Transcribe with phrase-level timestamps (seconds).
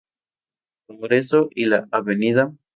[0.87, 2.05] Congreso y la Av.